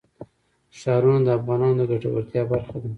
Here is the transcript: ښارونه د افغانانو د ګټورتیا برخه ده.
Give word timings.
ښارونه 0.79 1.19
د 1.25 1.29
افغانانو 1.37 1.79
د 1.79 1.81
ګټورتیا 1.91 2.41
برخه 2.51 2.77
ده. 2.81 2.89